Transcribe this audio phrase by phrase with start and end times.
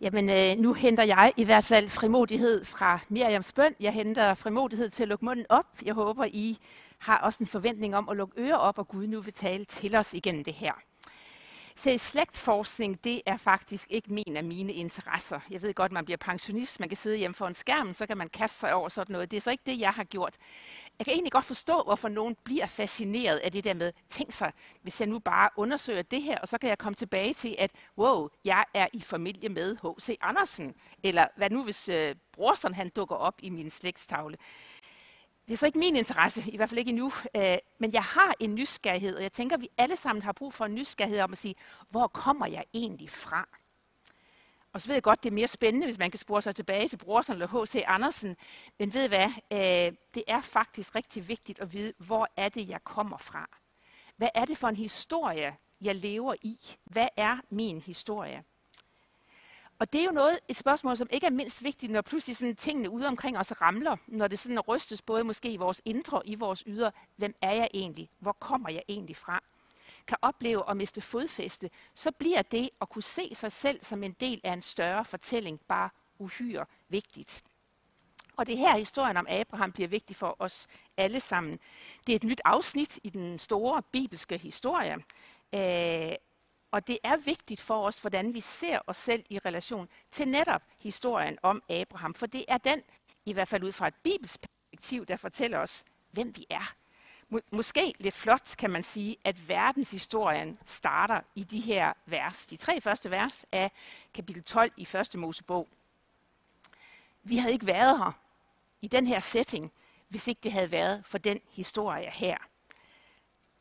[0.00, 3.74] Jamen, øh, nu henter jeg i hvert fald frimodighed fra Miriams bøn.
[3.80, 5.66] Jeg henter frimodighed til at lukke munden op.
[5.84, 6.58] Jeg håber, I
[6.98, 9.96] har også en forventning om at lukke ører op, og Gud nu vil tale til
[9.96, 10.72] os igennem det her.
[11.76, 15.40] Se, slægtforskning, det er faktisk ikke min af mine interesser.
[15.50, 18.28] Jeg ved godt, man bliver pensionist, man kan sidde hjemme foran skærm, så kan man
[18.28, 19.30] kaste sig over sådan noget.
[19.30, 20.34] Det er så ikke det, jeg har gjort.
[20.98, 24.52] Jeg kan egentlig godt forstå, hvorfor nogen bliver fascineret af det der med, tænk sig,
[24.82, 27.70] hvis jeg nu bare undersøger det her, og så kan jeg komme tilbage til, at
[27.98, 30.18] wow, jeg er i familie med H.C.
[30.20, 30.74] Andersen.
[31.02, 34.36] Eller hvad nu, hvis øh, brorsen han dukker op i min slægtstavle.
[35.48, 38.34] Det er så ikke min interesse, i hvert fald ikke endnu, øh, men jeg har
[38.40, 41.32] en nysgerrighed, og jeg tænker, at vi alle sammen har brug for en nysgerrighed om
[41.32, 41.54] at sige,
[41.90, 43.48] hvor kommer jeg egentlig fra?
[44.72, 46.88] Og så ved jeg godt, det er mere spændende, hvis man kan spore sig tilbage
[46.88, 47.84] til Brorsen eller H.C.
[47.86, 48.36] Andersen.
[48.78, 49.30] Men ved I hvad?
[49.52, 53.48] Øh, det er faktisk rigtig vigtigt at vide, hvor er det, jeg kommer fra?
[54.16, 56.58] Hvad er det for en historie, jeg lever i?
[56.84, 58.44] Hvad er min historie?
[59.78, 62.56] Og det er jo noget, et spørgsmål, som ikke er mindst vigtigt, når pludselig sådan
[62.56, 66.22] tingene ude omkring os ramler, når det sådan rystes både måske i vores indre og
[66.26, 66.92] i vores ydre.
[67.16, 68.10] Hvem er jeg egentlig?
[68.18, 69.42] Hvor kommer jeg egentlig fra?
[70.08, 74.12] Kan opleve at miste fodfæste, så bliver det at kunne se sig selv som en
[74.12, 77.44] del af en større fortælling bare uhyre vigtigt.
[78.36, 81.58] Og det her historien om Abraham bliver vigtig for os alle sammen.
[82.06, 84.94] Det er et nyt afsnit i den store bibelske historie.
[85.54, 86.14] Øh,
[86.70, 90.62] og det er vigtigt for os, hvordan vi ser os selv i relation til netop
[90.78, 92.14] historien om Abraham.
[92.14, 92.82] For det er den,
[93.26, 96.74] i hvert fald ud fra et bibelsk perspektiv, der fortæller os, hvem vi er.
[97.50, 102.46] Måske lidt flot kan man sige, at verdenshistorien starter i de her vers.
[102.46, 103.70] De tre første vers af
[104.14, 105.68] kapitel 12 i første Mosebog.
[107.22, 108.12] Vi havde ikke været her
[108.80, 109.72] i den her setting,
[110.08, 112.36] hvis ikke det havde været for den historie her.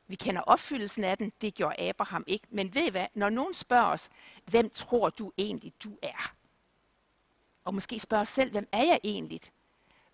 [0.07, 2.47] Vi kender opfyldelsen af den, det gjorde Abraham ikke.
[2.49, 4.09] Men ved I hvad, når nogen spørger os,
[4.45, 6.33] hvem tror du egentlig, du er?
[7.65, 9.41] Og måske spørger os selv, hvem er jeg egentlig?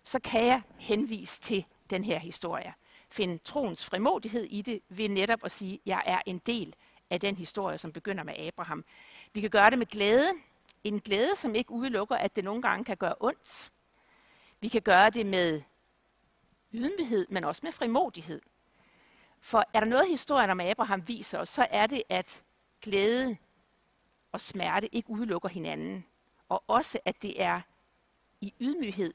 [0.04, 2.74] Så kan jeg henvise til den her historie.
[3.14, 6.74] Finde troens frimodighed i det ved netop at sige, at jeg er en del
[7.10, 8.84] af den historie, som begynder med Abraham.
[9.32, 10.30] Vi kan gøre det med glæde.
[10.84, 13.72] En glæde, som ikke udelukker, at det nogle gange kan gøre ondt.
[14.60, 15.62] Vi kan gøre det med
[16.72, 18.40] ydmyghed, men også med frimodighed.
[19.40, 22.44] For er der noget, historien om Abraham viser os, så er det, at
[22.82, 23.36] glæde
[24.32, 26.04] og smerte ikke udelukker hinanden.
[26.48, 27.60] Og også, at det er
[28.40, 29.14] i ydmyghed,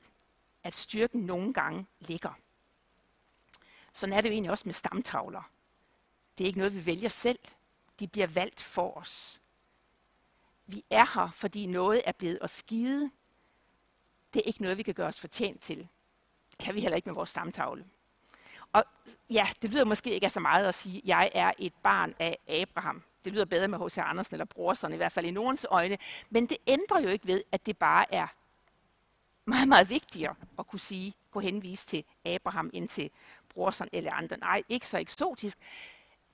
[0.64, 2.34] at styrken nogle gange ligger.
[4.00, 5.50] Sådan er det jo egentlig også med stamtavler.
[6.38, 7.40] Det er ikke noget, vi vælger selv.
[8.00, 9.42] De bliver valgt for os.
[10.66, 13.12] Vi er her, fordi noget er blevet os skide.
[14.34, 15.78] Det er ikke noget, vi kan gøre os fortjent til.
[16.52, 17.86] Det kan vi heller ikke med vores stamtavle.
[18.74, 18.84] Og
[19.30, 22.16] ja, det lyder måske ikke af så meget at sige, at jeg er et barn
[22.20, 23.04] af Abraham.
[23.26, 23.98] Det lyder bedre med H.C.
[23.98, 25.98] Andersen eller Brorson, i hvert fald i nogens øjne.
[26.30, 28.28] Men det ændrer jo ikke ved, at det bare er
[29.50, 33.12] meget, meget vigtigere at kunne sige, kunne henvise til Abraham end til
[33.54, 34.38] Brorson eller andre.
[34.38, 35.58] Nej, ikke så eksotisk.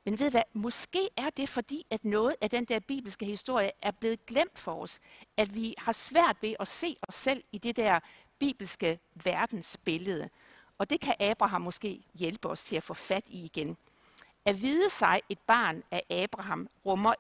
[0.05, 3.91] Men ved hvad, måske er det fordi, at noget af den der bibelske historie er
[3.91, 4.99] blevet glemt for os.
[5.37, 7.99] At vi har svært ved at se os selv i det der
[8.39, 10.29] bibelske verdensbillede.
[10.77, 13.77] Og det kan Abraham måske hjælpe os til at få fat i igen.
[14.45, 17.13] At vide sig et barn af Abraham rummer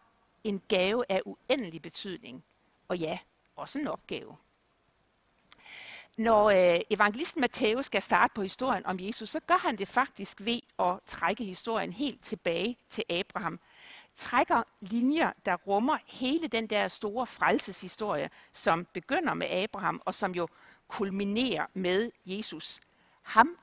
[0.43, 2.43] en gave af uendelig betydning.
[2.87, 3.19] Og ja,
[3.55, 4.35] også en opgave.
[6.17, 10.37] Når øh, evangelisten Matthæus skal starte på historien om Jesus, så gør han det faktisk
[10.41, 13.59] ved at trække historien helt tilbage til Abraham.
[14.15, 20.35] Trækker linjer, der rummer hele den der store frelseshistorie, som begynder med Abraham, og som
[20.35, 20.47] jo
[20.87, 22.79] kulminerer med Jesus
[23.21, 23.57] ham,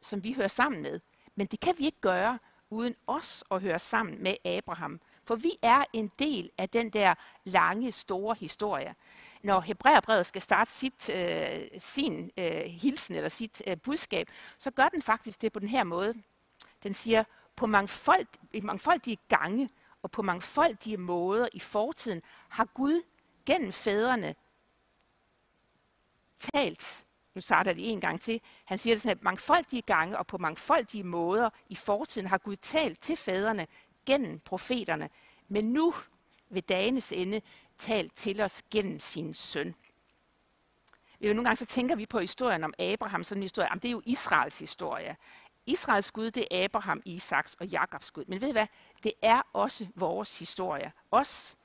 [0.00, 1.00] som vi hører sammen med.
[1.34, 2.38] Men det kan vi ikke gøre
[2.70, 5.00] uden os at høre sammen med Abraham.
[5.24, 8.94] For vi er en del af den der lange, store historie.
[9.42, 14.28] Når Hebræerbrevet skal starte sit, øh, sin øh, hilsen eller sit øh, budskab,
[14.58, 16.14] så gør den faktisk det på den her måde.
[16.82, 17.24] Den siger,
[17.56, 19.68] på mangfold, i mangfoldige gange
[20.02, 23.02] og på mangfoldige måder i fortiden har Gud
[23.46, 24.34] gennem fædrene
[26.38, 28.40] talt nu starter det en gang til.
[28.64, 32.56] Han siger det sådan, at mangfoldige gange og på mangfoldige måder i fortiden har Gud
[32.56, 33.66] talt til fædrene
[34.06, 35.08] gennem profeterne.
[35.48, 35.94] Men nu
[36.48, 37.40] ved dagens ende
[37.80, 39.74] talt til os gennem sin søn.
[41.20, 43.92] Nogle gange så tænker vi på historien om Abraham, sådan en historie, jamen det er
[43.92, 45.16] jo Israels historie.
[45.66, 48.24] Israels Gud, det er Abraham, Isaks og Jakobs Gud.
[48.28, 48.66] Men ved I hvad?
[49.04, 50.92] Det er også vores historie.
[51.10, 51.56] Os,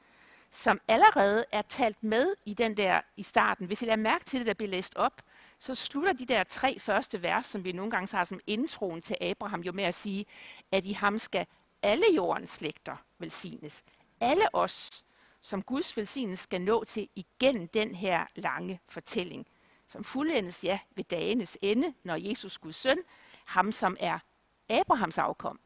[0.51, 3.67] som allerede er talt med i den der i starten.
[3.67, 5.21] Hvis I lader mærke til det, der bliver læst op,
[5.59, 9.17] så slutter de der tre første vers, som vi nogle gange har som introen til
[9.21, 10.25] Abraham, jo med at sige,
[10.71, 11.47] at i ham skal
[11.83, 13.83] alle jordens slægter velsignes.
[14.19, 15.04] Alle os,
[15.45, 19.47] som Guds velsignelse skal nå til igennem den her lange fortælling,
[19.88, 22.97] som fuldendes ja ved dagenes ende, når Jesus Guds søn,
[23.45, 24.19] ham som er
[24.69, 25.59] Abrahams afkom.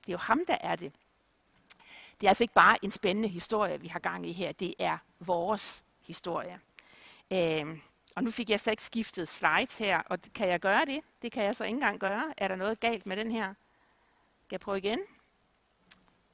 [0.00, 0.92] Det er jo ham, der er det.
[2.20, 4.52] Det er altså ikke bare en spændende historie, vi har gang i her.
[4.52, 6.60] Det er vores historie.
[7.30, 7.78] Øh,
[8.16, 11.00] og nu fik jeg så ikke skiftet slides her, og kan jeg gøre det?
[11.22, 12.34] Det kan jeg så ikke engang gøre.
[12.36, 13.54] Er der noget galt med den her?
[14.44, 14.98] Skal jeg prøve igen?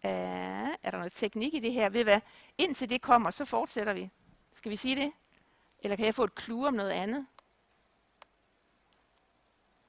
[0.05, 0.11] Uh,
[0.83, 1.89] er der noget teknik i det her?
[1.89, 2.21] Ved hvad?
[2.59, 4.11] Indtil det kommer, så fortsætter vi.
[4.55, 5.13] Skal vi sige det?
[5.79, 7.27] Eller kan jeg få et clue om noget andet?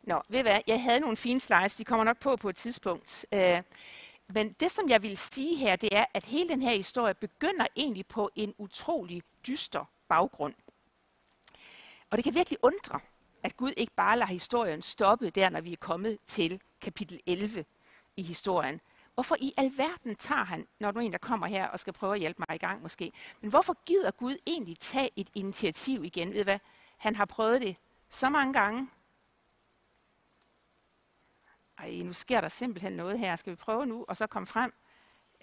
[0.02, 0.62] Nå, ved hvad?
[0.68, 3.26] Jeg havde nogle fine slides, de kommer nok på på et tidspunkt.
[3.32, 3.40] Uh,
[4.28, 7.68] men det, som jeg vil sige her, det er, at hele den her historie begynder
[7.76, 10.54] egentlig på en utrolig dyster baggrund.
[12.10, 13.00] Og det kan virkelig undre,
[13.44, 17.66] at Gud ikke bare lader historien stoppe der, når vi er kommet til kapitel 11
[18.18, 18.82] i historien.
[19.16, 22.14] Hvorfor i alverden tager han, når du er en, der kommer her og skal prøve
[22.14, 26.34] at hjælpe mig i gang måske, men hvorfor gider Gud egentlig tage et initiativ igen?
[26.34, 26.60] Ved hvad?
[26.98, 27.76] Han har prøvet det
[28.10, 28.90] så mange gange.
[31.78, 33.36] Ej, nu sker der simpelthen noget her.
[33.36, 34.74] Skal vi prøve nu, og så komme frem?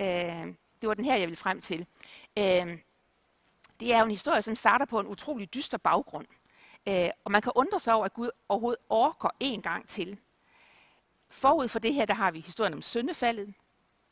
[0.00, 1.86] Øh, det var den her, jeg ville frem til.
[2.38, 2.78] Øh,
[3.80, 6.26] det er jo en historie, som starter på en utrolig dyster baggrund.
[6.88, 10.19] Øh, og man kan undre sig over, at Gud overhovedet orker en gang til.
[11.30, 13.54] Forud for det her, der har vi historien om syndefaldet,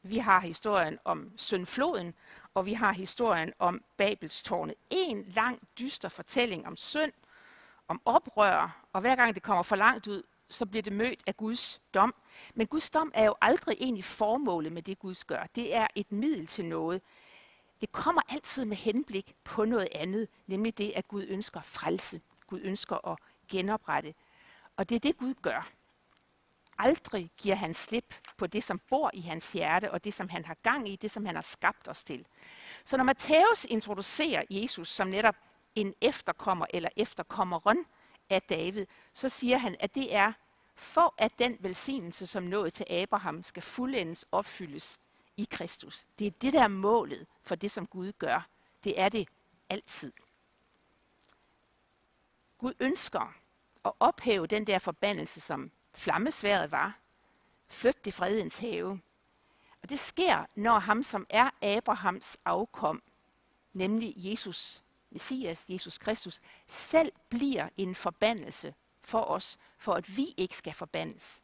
[0.02, 2.14] vi har historien om syndfloden,
[2.55, 4.75] og vi har historien om Babelstårnet.
[4.91, 7.12] En lang, dyster fortælling om synd,
[7.88, 11.37] om oprør, og hver gang det kommer for langt ud, så bliver det mødt af
[11.37, 12.14] Guds dom.
[12.55, 15.47] Men Guds dom er jo aldrig egentlig formålet med det, Gud gør.
[15.55, 17.02] Det er et middel til noget.
[17.81, 22.20] Det kommer altid med henblik på noget andet, nemlig det, at Gud ønsker frelse.
[22.47, 23.19] Gud ønsker at
[23.49, 24.14] genoprette.
[24.76, 25.70] Og det er det, Gud gør.
[26.82, 30.44] Aldrig giver han slip på det, som bor i hans hjerte, og det, som han
[30.44, 32.27] har gang i, det, som han har skabt os til.
[32.85, 35.37] Så når Matthæus introducerer Jesus som netop
[35.75, 37.85] en efterkommer eller efterkommeren
[38.31, 40.32] af David, så siger han, at det er
[40.75, 44.99] for at den velsignelse, som nåede til Abraham, skal fuldendes opfyldes
[45.37, 46.06] i Kristus.
[46.19, 48.49] Det er det, der er målet for det, som Gud gør.
[48.85, 49.29] Det er det
[49.69, 50.12] altid.
[52.59, 53.35] Gud ønsker
[53.85, 56.99] at ophæve den der forbandelse, som flammesværet var.
[57.69, 59.01] Flyt det fredens have.
[59.83, 63.03] Og det sker, når ham, som er Abrahams afkom,
[63.73, 70.57] nemlig Jesus, Messias, Jesus Kristus, selv bliver en forbandelse for os, for at vi ikke
[70.57, 71.41] skal forbandes.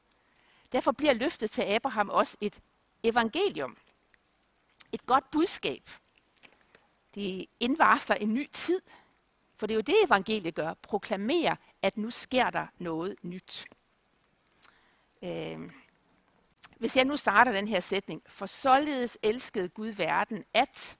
[0.73, 2.61] Derfor bliver løftet til Abraham også et
[3.03, 3.77] evangelium.
[4.93, 5.91] Et godt budskab.
[7.15, 8.81] Det indvarsler en ny tid,
[9.57, 10.75] for det er jo det, evangeliet gør.
[10.75, 13.67] Proklamerer, at nu sker der noget nyt.
[15.23, 15.71] Øh,
[16.79, 20.99] hvis jeg nu starter den her sætning, for således elskede Gud verden, at,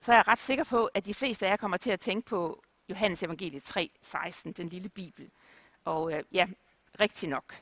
[0.00, 2.26] så er jeg ret sikker på, at de fleste af jer kommer til at tænke
[2.26, 5.30] på Johannes evangeliet 3, 16, den lille bibel.
[5.84, 6.46] Og øh, ja,
[7.00, 7.54] rigtig nok.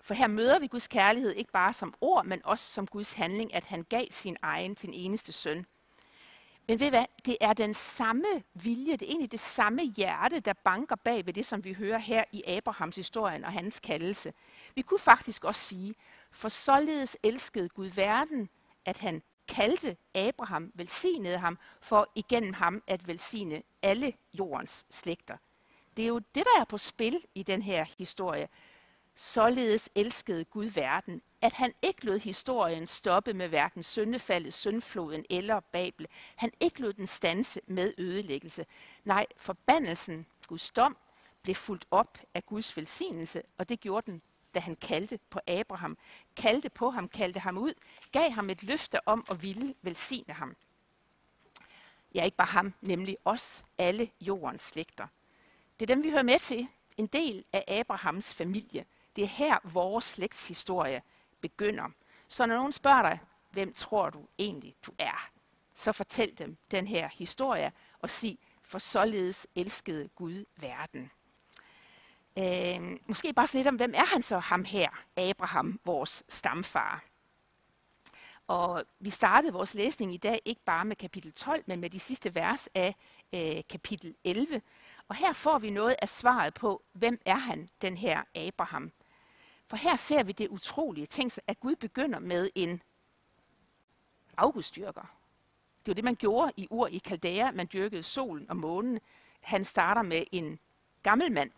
[0.00, 3.54] For her møder vi Guds kærlighed ikke bare som ord, men også som Guds handling,
[3.54, 5.66] at han gav sin egen, sin eneste søn,
[6.68, 7.04] men ved hvad?
[7.26, 11.32] Det er den samme vilje, det er egentlig det samme hjerte, der banker bag ved
[11.32, 14.32] det, som vi hører her i Abrahams historien og hans kaldelse.
[14.74, 15.94] Vi kunne faktisk også sige,
[16.30, 18.48] for således elskede Gud verden,
[18.84, 25.36] at han kaldte Abraham, velsignede ham, for igennem ham at velsigne alle jordens slægter.
[25.96, 28.48] Det er jo det, der er på spil i den her historie.
[29.18, 35.60] Således elskede Gud verden, at han ikke lod historien stoppe med hverken syndefaldet, syndfloden eller
[35.60, 36.06] Babel.
[36.36, 38.66] Han ikke lod den stanse med ødelæggelse.
[39.04, 40.96] Nej, forbandelsen, Guds dom,
[41.42, 44.22] blev fuldt op af Guds velsignelse, og det gjorde den,
[44.54, 45.98] da han kaldte på Abraham.
[46.36, 47.74] Kaldte på ham, kaldte ham ud,
[48.12, 50.56] gav ham et løfte om at ville velsigne ham.
[52.14, 55.06] Ja, ikke bare ham, nemlig os, alle jordens slægter.
[55.80, 58.84] Det er dem, vi hører med til, en del af Abrahams familie.
[59.16, 61.02] Det er her vores slægtshistorie
[61.40, 61.88] begynder.
[62.28, 63.18] Så når nogen spørger dig,
[63.50, 65.30] hvem tror du egentlig du er,
[65.74, 71.10] så fortæl dem den her historie og sig, for således elskede Gud verden.
[72.38, 77.04] Øh, måske bare lidt om, hvem er han så, ham her, Abraham, vores stamfar.
[78.48, 82.00] Og vi startede vores læsning i dag ikke bare med kapitel 12, men med de
[82.00, 82.94] sidste vers af
[83.34, 84.62] øh, kapitel 11.
[85.08, 88.92] Og her får vi noget af svaret på, hvem er han, den her Abraham.
[89.66, 91.06] For her ser vi det utrolige.
[91.06, 92.82] Tænk sig, at Gud begynder med en
[94.36, 95.12] afgudstyrker.
[95.80, 97.50] Det var det, man gjorde i Ur i Kaldæa.
[97.50, 99.00] Man dyrkede solen og månen.
[99.40, 100.58] Han starter med en
[101.02, 101.50] gammel mand,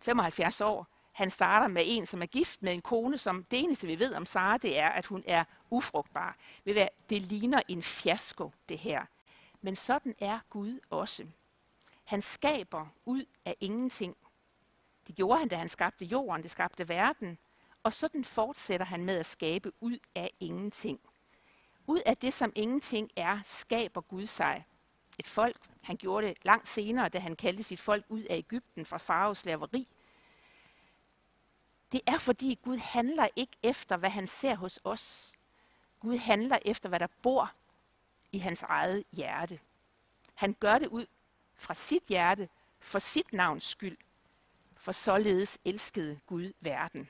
[0.00, 0.86] 75 år.
[1.12, 4.14] Han starter med en, som er gift med en kone, som det eneste, vi ved
[4.14, 6.36] om Sara, det er, at hun er ufrugtbar.
[7.10, 9.04] Det ligner en fiasko, det her.
[9.60, 11.26] Men sådan er Gud også.
[12.04, 14.16] Han skaber ud af ingenting.
[15.08, 17.38] Det gjorde han, da han skabte jorden, det skabte verden.
[17.82, 21.00] Og sådan fortsætter han med at skabe ud af ingenting.
[21.86, 24.64] Ud af det, som ingenting er, skaber Gud sig
[25.18, 25.56] et folk.
[25.82, 29.38] Han gjorde det langt senere, da han kaldte sit folk ud af Ægypten fra faraos
[29.38, 29.88] slaveri.
[31.92, 35.32] Det er fordi Gud handler ikke efter, hvad han ser hos os.
[36.00, 37.52] Gud handler efter, hvad der bor
[38.32, 39.60] i hans eget hjerte.
[40.34, 41.06] Han gør det ud
[41.54, 42.48] fra sit hjerte,
[42.80, 43.96] for sit navns skyld,
[44.78, 47.08] for således elskede Gud verden.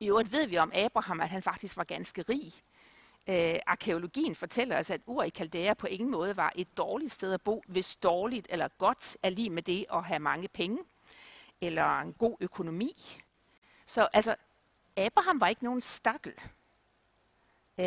[0.00, 2.52] I øvrigt ved vi om Abraham, at han faktisk var ganske rig.
[3.26, 7.32] Øh, arkeologien fortæller os, at Ur i Kaldæa på ingen måde var et dårligt sted
[7.32, 10.78] at bo, hvis dårligt eller godt er lige med det at have mange penge,
[11.60, 13.20] eller en god økonomi.
[13.86, 14.36] Så altså,
[14.96, 16.32] Abraham var ikke nogen stakkel.
[17.78, 17.84] Øh,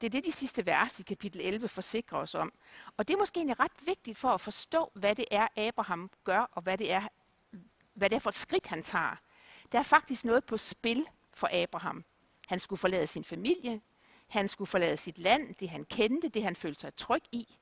[0.00, 2.52] det er det, de sidste vers i kapitel 11 forsikrer os om.
[2.96, 6.50] Og det er måske egentlig ret vigtigt for at forstå, hvad det er, Abraham gør,
[6.52, 7.08] og hvad det er,
[7.94, 9.16] hvad det er for et skridt, han tager.
[9.72, 12.04] Der er faktisk noget på spil for Abraham.
[12.48, 13.80] Han skulle forlade sin familie,
[14.28, 17.58] han skulle forlade sit land, det han kendte, det han følte sig tryg i.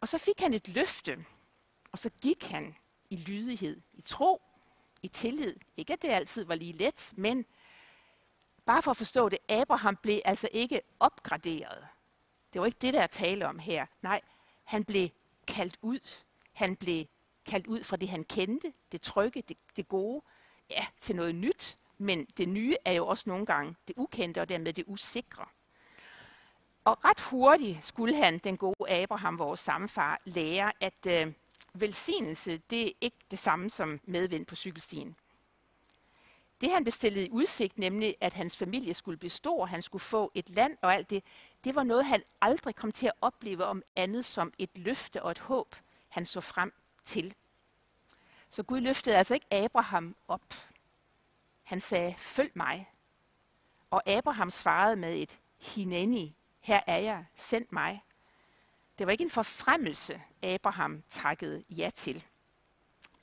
[0.00, 1.24] Og så fik han et løfte,
[1.92, 2.76] og så gik han
[3.10, 4.42] i lydighed, i tro,
[5.02, 5.56] i tillid.
[5.76, 7.46] Ikke at det altid var lige let, men
[8.66, 11.86] bare for at forstå det, Abraham blev altså ikke opgraderet.
[12.52, 13.86] Det var ikke det, der er tale om her.
[14.02, 14.20] Nej,
[14.64, 15.08] han blev
[15.46, 16.00] kaldt ud.
[16.52, 17.06] Han blev
[17.46, 20.22] kaldt ud fra det, han kendte, det trygge, det, det gode,
[20.70, 21.78] ja, til noget nyt.
[21.98, 25.44] Men det nye er jo også nogle gange det ukendte, og dermed det usikre.
[26.84, 31.32] Og ret hurtigt skulle han, den gode Abraham, vores samfar, lære, at øh,
[31.74, 35.16] velsignelse, det er ikke det samme som medvind på cykelstien.
[36.60, 40.50] Det han bestillede i udsigt, nemlig at hans familie skulle bestå, han skulle få et
[40.50, 41.24] land og alt det,
[41.64, 45.30] det var noget, han aldrig kom til at opleve om andet som et løfte og
[45.30, 45.74] et håb,
[46.08, 46.72] han så frem
[47.04, 47.34] til.
[48.50, 50.54] Så Gud løftede altså ikke Abraham op.
[51.62, 52.88] Han sagde, følg mig.
[53.90, 58.04] Og Abraham svarede med et hineni, her er jeg, send mig.
[58.98, 62.24] Det var ikke en forfremmelse, Abraham takkede ja til.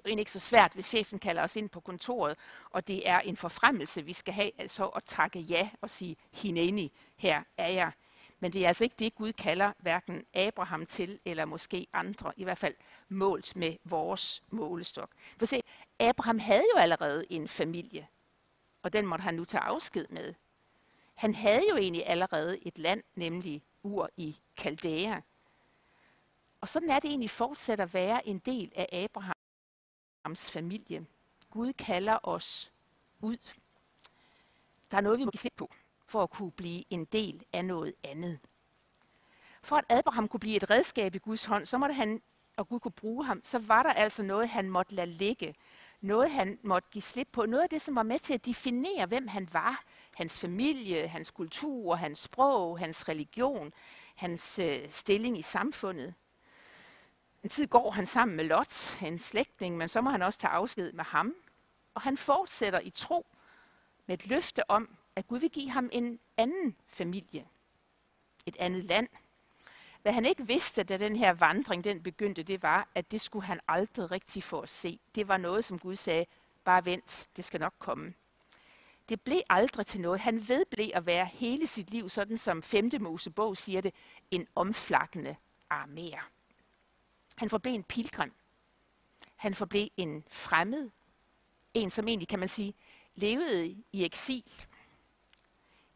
[0.05, 2.37] Det er ikke så svært, hvis chefen kalder os ind på kontoret,
[2.69, 6.91] og det er en forfremmelse, vi skal have, altså at takke ja og sige, hineni,
[7.15, 7.91] her er jeg.
[8.39, 12.43] Men det er altså ikke det, Gud kalder hverken Abraham til, eller måske andre, i
[12.43, 12.75] hvert fald
[13.09, 15.09] målt med vores målestok.
[15.37, 15.61] For se,
[15.99, 18.07] Abraham havde jo allerede en familie,
[18.83, 20.33] og den måtte han nu tage afsked med.
[21.15, 25.19] Han havde jo egentlig allerede et land, nemlig Ur i Kaldæa.
[26.61, 31.05] Og sådan er det egentlig fortsat at være en del af Abrahams familie.
[31.49, 32.71] Gud kalder os
[33.21, 33.37] ud.
[34.91, 35.71] Der er noget, vi må give slip på,
[36.09, 38.39] for at kunne blive en del af noget andet.
[39.61, 42.21] For at Abraham kunne blive et redskab i Guds hånd, så måtte han,
[42.57, 45.55] og Gud kunne bruge ham, så var der altså noget, han måtte lade ligge.
[46.01, 47.45] Noget, han måtte give slip på.
[47.45, 49.83] Noget af det, som var med til at definere, hvem han var.
[50.15, 53.73] Hans familie, hans kultur, hans sprog, hans religion,
[54.15, 56.13] hans øh, stilling i samfundet.
[57.43, 60.51] En tid går han sammen med Lot, en slægtning, men så må han også tage
[60.51, 61.35] afsked med ham.
[61.93, 63.25] Og han fortsætter i tro
[64.05, 67.45] med et løfte om, at Gud vil give ham en anden familie,
[68.45, 69.07] et andet land.
[70.01, 73.45] Hvad han ikke vidste, da den her vandring den begyndte, det var, at det skulle
[73.45, 74.99] han aldrig rigtig få at se.
[75.15, 76.25] Det var noget, som Gud sagde,
[76.63, 78.13] bare vent, det skal nok komme.
[79.09, 80.19] Det blev aldrig til noget.
[80.19, 82.89] Han vedblev at være hele sit liv, sådan som 5.
[82.99, 83.93] Mosebog siger det,
[84.31, 85.35] en omflakkende
[85.73, 86.21] arméer.
[87.35, 88.33] Han forblev en pilgrim.
[89.35, 90.89] Han forblev en fremmed.
[91.73, 92.73] En, som egentlig, kan man sige,
[93.15, 94.65] levede i eksil.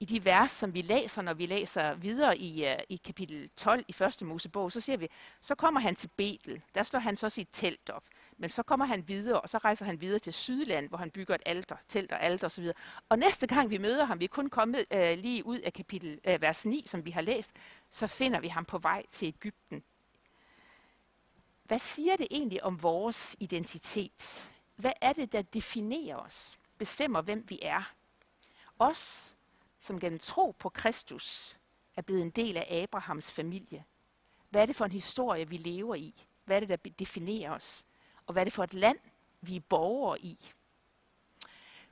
[0.03, 3.85] I de vers, som vi læser, når vi læser videre i, uh, i kapitel 12
[3.87, 5.07] i første Mosebog, så ser vi,
[5.41, 6.61] så kommer han til Betel.
[6.75, 8.03] Der slår han så sit telt op.
[8.37, 11.35] Men så kommer han videre, og så rejser han videre til Sydland, hvor han bygger
[11.35, 12.71] et alter, telt og alter osv.
[13.09, 16.19] Og næste gang vi møder ham, vi er kun kommet uh, lige ud af kapitel
[16.27, 17.51] uh, vers 9, som vi har læst,
[17.91, 19.83] så finder vi ham på vej til Ægypten
[21.63, 24.49] hvad siger det egentlig om vores identitet?
[24.75, 27.93] Hvad er det, der definerer os, bestemmer, hvem vi er?
[28.79, 29.32] Os,
[29.83, 31.57] som gennem tro på Kristus
[31.95, 33.83] er blevet en del af Abrahams familie.
[34.49, 36.25] Hvad er det for en historie, vi lever i?
[36.45, 37.85] Hvad er det, der definerer os?
[38.25, 38.97] Og hvad er det for et land,
[39.41, 40.51] vi er borgere i?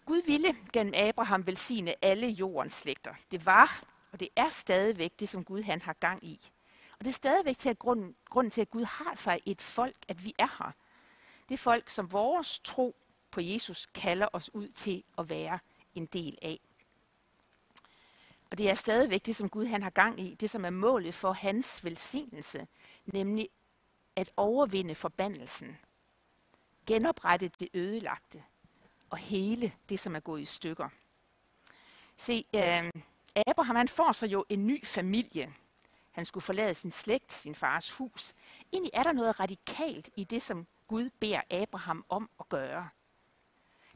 [0.05, 3.13] Gud ville gennem Abraham velsigne alle jordens slægter.
[3.31, 6.51] Det var, og det er stadigvæk det, som Gud han har gang i.
[6.99, 9.97] Og det er stadigvæk til at grunden, grunden til, at Gud har sig et folk,
[10.07, 10.71] at vi er her.
[11.49, 12.95] Det er folk, som vores tro
[13.31, 15.59] på Jesus kalder os ud til at være
[15.95, 16.59] en del af.
[18.51, 21.13] Og det er stadigvæk det, som Gud han har gang i, det som er målet
[21.13, 22.67] for hans velsignelse,
[23.05, 23.49] nemlig
[24.15, 25.77] at overvinde forbandelsen,
[26.87, 28.43] genoprette det ødelagte
[29.09, 30.89] og hele det, som er gået i stykker.
[32.17, 32.91] Se, øh,
[33.47, 35.53] Abraham han får så jo en ny familie.
[36.11, 38.33] Han skulle forlade sin slægt, sin fars hus.
[38.73, 42.89] Egentlig er der noget radikalt i det, som Gud beder Abraham om at gøre.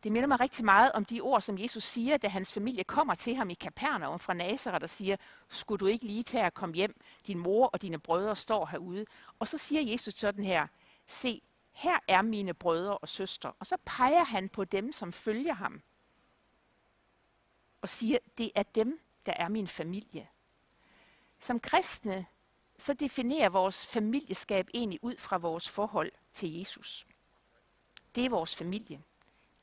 [0.05, 3.15] Det minder mig rigtig meget om de ord, som Jesus siger, da hans familie kommer
[3.15, 5.17] til ham i Kapernaum fra Nazareth og siger,
[5.49, 7.01] skulle du ikke lige tage at komme hjem?
[7.27, 9.05] Din mor og dine brødre står herude.
[9.39, 10.67] Og så siger Jesus sådan her,
[11.07, 13.53] se, her er mine brødre og søstre.
[13.59, 15.81] Og så peger han på dem, som følger ham.
[17.81, 20.27] Og siger, det er dem, der er min familie.
[21.39, 22.25] Som kristne,
[22.77, 27.07] så definerer vores familieskab egentlig ud fra vores forhold til Jesus.
[28.15, 29.01] Det er vores familie.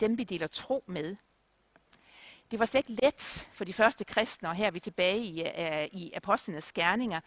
[0.02, 1.16] Dem vi deler tro med.
[2.50, 5.42] Det var slet ikke let for de første kristne, og her er vi tilbage i,
[5.42, 7.20] uh, i apostlenes gerninger,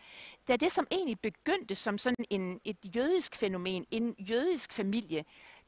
[0.47, 5.25] da det som egentlig begyndte som sådan en, et jødisk fænomen, en jødisk familie,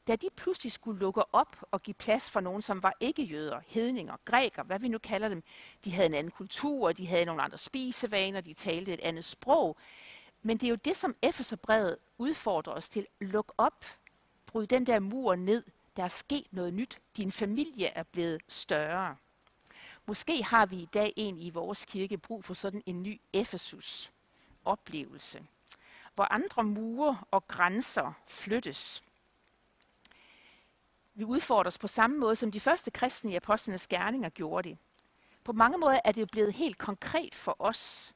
[0.08, 3.60] da de pludselig skulle lukke op og give plads for nogen, som var ikke jøder,
[3.66, 5.42] hedninger, græker, hvad vi nu kalder dem.
[5.84, 9.76] De havde en anden kultur, de havde nogle andre spisevaner, de talte et andet sprog.
[10.42, 13.06] Men det er jo det, som Epheserbrevet udfordrer os til.
[13.20, 13.84] Luk op,
[14.46, 15.62] bryd den der mur ned,
[15.98, 16.98] der er sket noget nyt.
[17.16, 19.16] Din familie er blevet større.
[20.06, 25.46] Måske har vi i dag en i vores kirke brug for sådan en ny Efesus-oplevelse,
[26.14, 29.02] hvor andre mure og grænser flyttes.
[31.14, 34.78] Vi udfordres på samme måde, som de første kristne i apostlenes gerninger gjorde det.
[35.44, 38.14] På mange måder er det jo blevet helt konkret for os,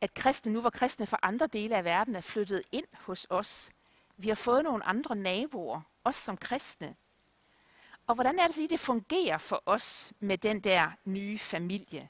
[0.00, 3.70] at kristne nu, hvor kristne fra andre dele af verden er flyttet ind hos os.
[4.20, 6.96] Vi har fået nogle andre naboer, også som kristne.
[8.06, 12.08] Og hvordan er det, lige, det fungerer for os med den der nye familie?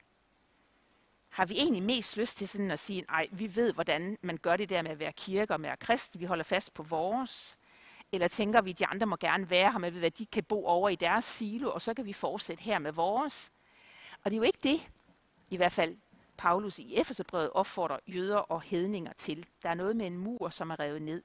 [1.29, 4.57] Har vi egentlig mest lyst til sådan at sige, nej, vi ved, hvordan man gør
[4.57, 6.83] det der med at være kirke og med at være kristen, vi holder fast på
[6.83, 7.59] vores?
[8.12, 10.67] Eller tænker vi, at de andre må gerne være her med, hvad de kan bo
[10.67, 13.51] over i deres silo, og så kan vi fortsætte her med vores?
[14.25, 14.90] Og det er jo ikke det,
[15.51, 15.97] i hvert fald
[16.37, 19.47] Paulus i Efeserbrevet opfordrer jøder og hedninger til.
[19.62, 21.23] Der er noget med en mur, som er revet ned.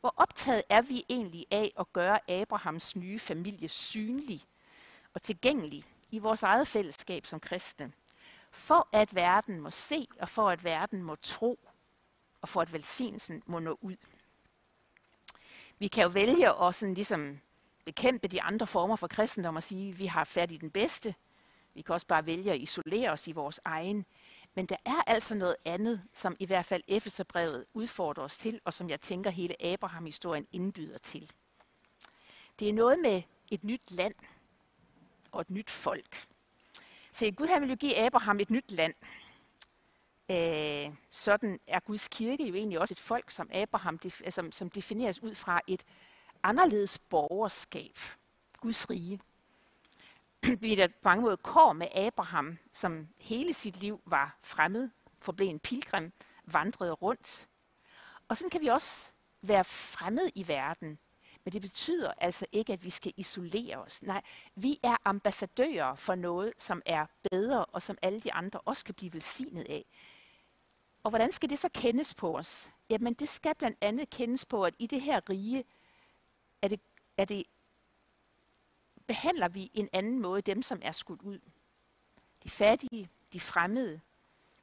[0.00, 4.44] Hvor optaget er vi egentlig af at gøre Abrahams nye familie synlig
[5.14, 7.92] og tilgængelig i vores eget fællesskab som kristne?
[8.50, 11.58] For at verden må se, og for at verden må tro,
[12.42, 13.96] og for at velsignelsen må nå ud.
[15.78, 17.40] Vi kan jo vælge at sådan ligesom
[17.84, 21.14] bekæmpe de andre former for kristendom og sige, at vi har fat i den bedste.
[21.74, 24.06] Vi kan også bare vælge at isolere os i vores egen.
[24.54, 28.74] Men der er altså noget andet, som i hvert fald Efeserbrevet udfordrer os til, og
[28.74, 31.32] som jeg tænker hele Abraham-historien indbyder til.
[32.58, 34.14] Det er noget med et nyt land
[35.32, 36.26] og et nyt folk.
[37.12, 38.94] Se, Gud han vil jo give Abraham et nyt land.
[40.30, 45.22] Øh, sådan er Guds kirke jo egentlig også et folk, som Abraham som, som defineres
[45.22, 45.84] ud fra et
[46.42, 47.98] anderledes borgerskab.
[48.60, 49.20] Guds rige.
[50.60, 55.48] Vi der på mange måder kår med Abraham, som hele sit liv var fremmed, forblev
[55.48, 56.12] en pilgrim,
[56.44, 57.48] vandrede rundt.
[58.28, 60.98] Og sådan kan vi også være fremmed i verden,
[61.44, 64.02] men det betyder altså ikke, at vi skal isolere os.
[64.02, 64.22] Nej,
[64.54, 68.94] vi er ambassadører for noget, som er bedre, og som alle de andre også kan
[68.94, 69.84] blive velsignet af.
[71.02, 72.70] Og hvordan skal det så kendes på os?
[72.90, 75.64] Jamen det skal blandt andet kendes på, at i det her rige
[76.62, 76.80] er det,
[77.16, 77.44] er det,
[79.06, 81.38] behandler vi en anden måde dem, som er skudt ud.
[82.44, 84.00] De fattige, de fremmede,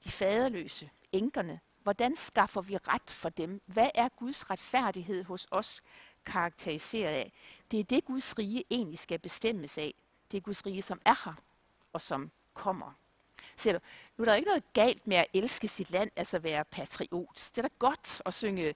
[0.03, 1.59] de faderløse, enkerne.
[1.83, 3.61] Hvordan skaffer vi ret for dem?
[3.65, 5.81] Hvad er Guds retfærdighed hos os
[6.25, 7.31] karakteriseret af?
[7.71, 9.93] Det er det, Guds rige egentlig skal bestemmes af.
[10.31, 11.33] Det er Guds rige, som er her
[11.93, 12.93] og som kommer.
[13.55, 13.79] Ser du,
[14.17, 17.49] nu er der ikke noget galt med at elske sit land, altså være patriot.
[17.55, 18.75] Det er da godt at synge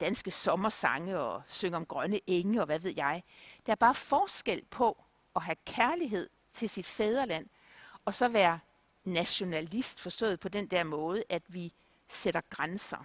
[0.00, 3.22] danske sommersange og synge om grønne enge og hvad ved jeg.
[3.66, 5.03] Der er bare forskel på
[5.36, 7.46] at have kærlighed til sit fædreland,
[8.04, 8.58] og så være
[9.04, 11.72] nationalist, forstået på den der måde, at vi
[12.08, 13.04] sætter grænser.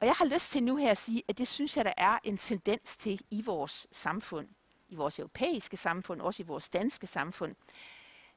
[0.00, 2.18] Og jeg har lyst til nu her at sige, at det synes jeg, der er
[2.24, 4.48] en tendens til i vores samfund,
[4.88, 7.54] i vores europæiske samfund, også i vores danske samfund.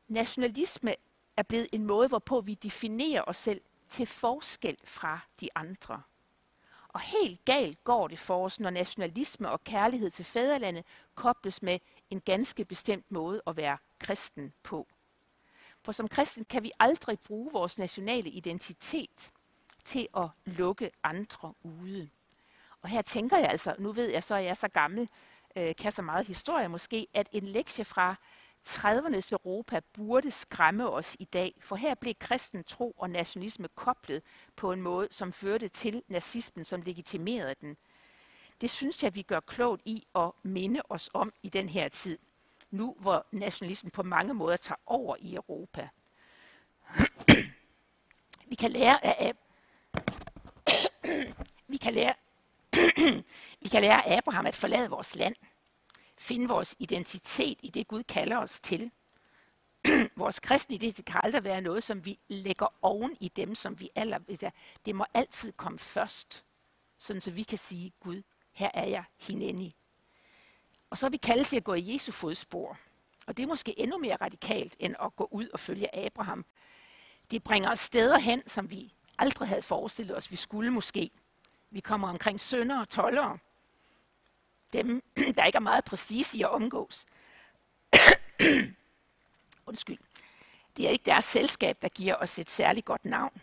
[0.07, 0.95] Nationalisme
[1.37, 6.01] er blevet en måde, hvorpå vi definerer os selv til forskel fra de andre.
[6.87, 11.79] Og helt galt går det for os, når nationalisme og kærlighed til fædrelandet kobles med
[12.11, 14.87] en ganske bestemt måde at være kristen på.
[15.83, 19.31] For som kristen kan vi aldrig bruge vores nationale identitet
[19.85, 22.09] til at lukke andre ude.
[22.81, 25.09] Og her tænker jeg altså, nu ved jeg så, at jeg er så gammel,
[25.55, 28.15] øh, kan så meget historie måske, at en lektie fra
[28.67, 34.23] 30'ernes Europa burde skræmme os i dag, for her blev kristen tro og nationalisme koblet
[34.55, 37.77] på en måde, som førte til nazismen, som legitimerede den.
[38.61, 42.17] Det synes jeg, vi gør klogt i at minde os om i den her tid,
[42.71, 45.89] nu hvor nationalismen på mange måder tager over i Europa.
[48.49, 49.33] vi kan lære af
[51.67, 52.13] vi kan lære
[53.63, 55.35] vi kan lære af Abraham at forlade vores land–
[56.21, 58.91] finde vores identitet i det, Gud kalder os til.
[60.15, 63.89] vores kristne identitet kan aldrig være noget, som vi lægger oven i dem, som vi
[63.95, 64.51] aller...
[64.85, 66.43] Det må altid komme først,
[66.97, 68.21] sådan så vi kan sige, Gud,
[68.51, 69.75] her er jeg hineni.
[70.89, 72.77] Og så er vi kaldet til at gå i Jesu fodspor.
[73.27, 76.45] Og det er måske endnu mere radikalt, end at gå ud og følge Abraham.
[77.31, 81.11] Det bringer os steder hen, som vi aldrig havde forestillet os, vi skulle måske.
[81.69, 83.37] Vi kommer omkring sønder og tollere,
[84.73, 85.03] dem,
[85.37, 87.05] der ikke er meget præcise i at omgås.
[89.65, 89.97] Undskyld.
[90.77, 93.41] Det er ikke deres selskab, der giver os et særligt godt navn.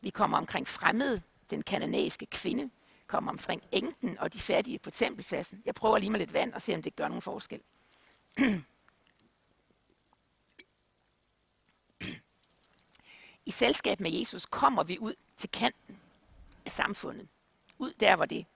[0.00, 2.70] Vi kommer omkring fremmede, den kananæiske kvinde,
[3.08, 5.62] kommer omkring enken og de fattige på tempelpladsen.
[5.66, 7.60] Jeg prøver lige med lidt vand og se, om det gør nogen forskel.
[13.46, 16.00] I selskab med Jesus kommer vi ud til kanten
[16.64, 17.28] af samfundet.
[17.78, 18.46] Ud der, hvor det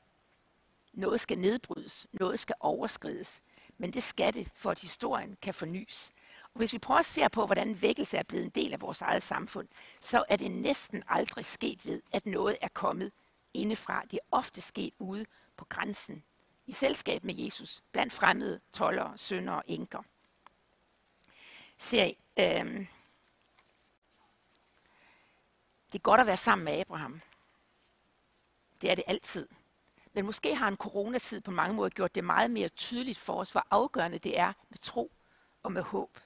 [0.92, 3.40] noget skal nedbrydes, noget skal overskrides.
[3.78, 6.12] Men det skal det, for at historien kan fornyes.
[6.44, 9.02] Og hvis vi prøver at se på, hvordan vækkelse er blevet en del af vores
[9.02, 9.68] eget samfund,
[10.00, 13.12] så er det næsten aldrig sket ved, at noget er kommet
[13.54, 14.02] indefra.
[14.10, 16.24] Det er ofte sket ude på grænsen,
[16.66, 20.02] i selskab med Jesus, blandt fremmede toller, sønder og enker.
[21.78, 22.86] Se, øh,
[25.92, 27.20] det er godt at være sammen med Abraham.
[28.82, 29.48] Det er det altid.
[30.12, 33.50] Men måske har en coronatid på mange måder gjort det meget mere tydeligt for os,
[33.50, 35.12] hvor afgørende det er med tro
[35.62, 36.18] og med håb.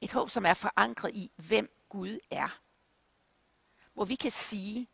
[0.00, 2.60] Et håb, som er forankret i, hvem Gud er.
[3.94, 4.88] Hvor vi kan sige,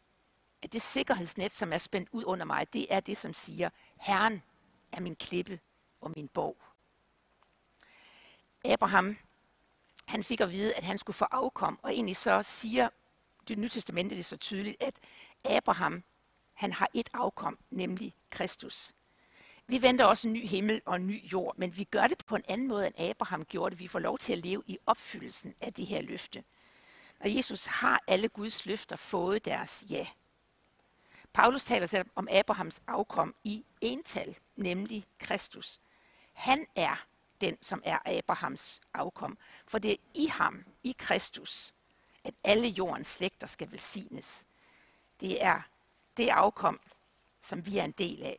[0.62, 4.42] at det sikkerhedsnet, som er spændt ud under mig, det er det, som siger, Herren
[4.92, 5.60] er min klippe
[6.00, 6.56] og min borg.
[8.64, 9.16] Abraham,
[10.06, 12.88] han fik at vide, at han skulle få afkom, og egentlig så siger
[13.48, 14.94] det nye testamente det så tydeligt, at
[15.44, 16.02] Abraham
[16.52, 18.92] han har et afkom, nemlig Kristus.
[19.66, 22.36] Vi venter også en ny himmel og en ny jord, men vi gør det på
[22.36, 23.78] en anden måde, end Abraham gjorde det.
[23.78, 26.44] Vi får lov til at leve i opfyldelsen af det her løfte.
[27.20, 30.06] Og Jesus har alle Guds løfter fået deres ja.
[31.32, 35.80] Paulus taler selv om Abrahams afkom i ental, nemlig Kristus.
[36.32, 37.06] Han er
[37.40, 39.38] den, som er Abrahams afkom.
[39.66, 41.74] For det er i ham, i Kristus,
[42.24, 44.44] at alle jordens slægter skal velsignes.
[45.20, 45.62] Det er
[46.16, 46.80] det afkom,
[47.42, 48.38] som vi er en del af.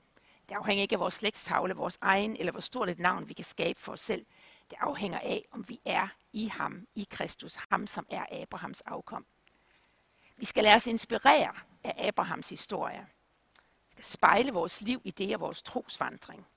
[0.50, 3.46] Det afhænger ikke af vores slægtstavle, vores egen, eller hvor stort et navn vi kan
[3.46, 4.26] skabe for os selv.
[4.70, 9.26] Det afhænger af, om vi er i ham, i Kristus, ham som er Abrahams afkom.
[10.38, 13.08] Vi skal lade os inspirere af Abrahams historie.
[13.90, 16.48] Vi skal spejle vores liv i det og vores trosvandring.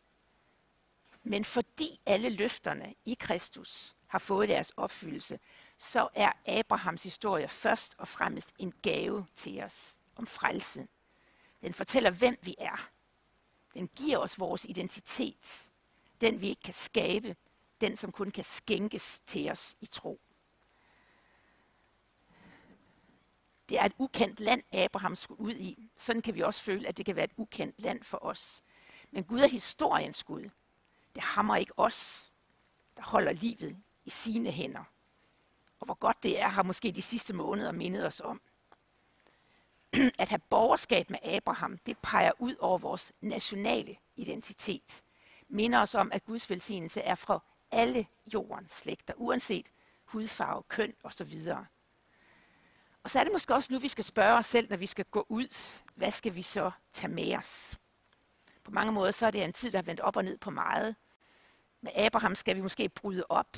[1.23, 5.39] Men fordi alle løfterne i Kristus har fået deres opfyldelse,
[5.79, 10.89] så er Abrahams historie først og fremmest en gave til os om frelse.
[11.63, 12.89] Den fortæller, hvem vi er.
[13.75, 15.67] Den giver os vores identitet.
[16.21, 17.37] Den vi ikke kan skabe.
[17.81, 20.21] Den som kun kan skænkes til os i tro.
[23.69, 25.91] Det er et ukendt land, Abraham skulle ud i.
[25.97, 28.63] Sådan kan vi også føle, at det kan være et ukendt land for os.
[29.11, 30.51] Men Gud er historiens Gud.
[31.15, 32.31] Det hammer ikke os,
[32.97, 34.85] der holder livet i sine hænder.
[35.81, 38.41] Og hvor godt det er, har måske de sidste måneder mindet os om.
[40.19, 45.03] at have borgerskab med Abraham, det peger ud over vores nationale identitet.
[45.49, 49.67] Minder os om, at Guds velsignelse er fra alle jordens slægter, uanset
[50.05, 51.35] hudfarve, køn osv.
[53.07, 55.05] Og så er det måske også nu, vi skal spørge os selv, når vi skal
[55.05, 55.47] gå ud,
[55.95, 57.79] hvad skal vi så tage med os?
[58.65, 60.51] På mange måder så er det en tid, der er vendt op og ned på
[60.51, 60.97] meget.
[61.81, 63.57] Med Abraham skal vi måske bryde op.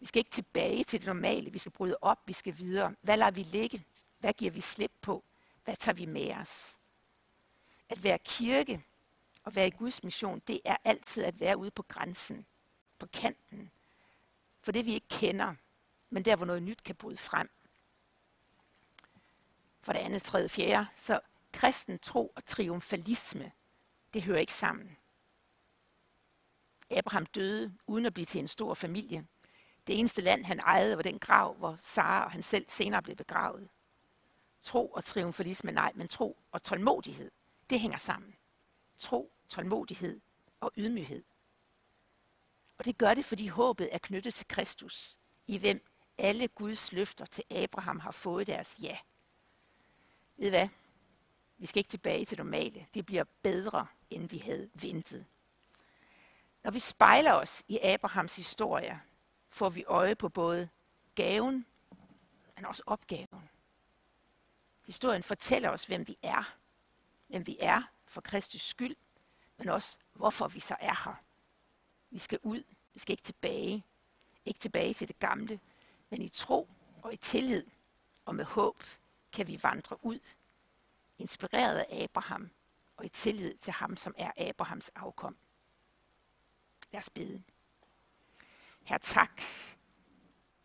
[0.00, 1.52] Vi skal ikke tilbage til det normale.
[1.52, 2.94] Vi skal bryde op, vi skal videre.
[3.02, 3.84] Hvad lader vi ligge?
[4.18, 5.24] Hvad giver vi slip på?
[5.64, 6.76] Hvad tager vi med os?
[7.88, 8.82] At være kirke
[9.44, 12.46] og være i Guds mission, det er altid at være ude på grænsen,
[12.98, 13.70] på kanten.
[14.62, 15.54] For det vi ikke kender,
[16.10, 17.50] men der hvor noget nyt kan bryde frem.
[19.82, 21.20] For det andet, tredje, fjerde, så
[21.52, 23.52] kristen tro og triumfalisme,
[24.14, 24.96] det hører ikke sammen.
[26.90, 29.26] Abraham døde uden at blive til en stor familie.
[29.86, 33.16] Det eneste land, han ejede, var den grav, hvor Sara og han selv senere blev
[33.16, 33.68] begravet
[34.62, 37.30] tro og triumfalisme, nej, men tro og tålmodighed,
[37.70, 38.34] det hænger sammen.
[38.98, 40.20] Tro, tålmodighed
[40.60, 41.24] og ydmyghed.
[42.78, 45.86] Og det gør det, fordi håbet er knyttet til Kristus, i hvem
[46.18, 48.98] alle Guds løfter til Abraham har fået deres ja.
[50.40, 50.68] Ved I hvad?
[51.58, 52.86] Vi skal ikke tilbage til normale.
[52.94, 55.26] Det bliver bedre, end vi havde ventet.
[56.62, 59.00] Når vi spejler os i Abrahams historie,
[59.48, 60.68] får vi øje på både
[61.14, 61.66] gaven,
[62.56, 63.50] men også opgaven.
[64.86, 66.56] Historien fortæller os, hvem vi er.
[67.26, 68.96] Hvem vi er for Kristus skyld,
[69.56, 71.22] men også hvorfor vi så er her.
[72.10, 72.62] Vi skal ud,
[72.94, 73.84] vi skal ikke tilbage.
[74.44, 75.60] Ikke tilbage til det gamle,
[76.10, 76.68] men i tro
[77.02, 77.66] og i tillid
[78.24, 78.82] og med håb
[79.32, 80.18] kan vi vandre ud,
[81.18, 82.50] inspireret af Abraham
[82.96, 85.36] og i tillid til ham, som er Abrahams afkom.
[86.92, 87.42] Lad os bede.
[88.82, 89.42] Her tak,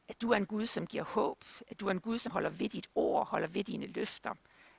[0.08, 2.50] at du er en Gud, som giver håb, at du er en Gud, som holder
[2.50, 4.34] ved dit ord, holder ved dine løfter.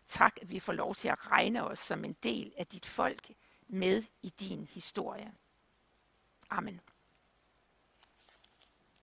[0.09, 3.31] Tak, at vi får lov til at regne os som en del af dit folk
[3.68, 5.35] med i din historie.
[6.51, 6.81] Amen.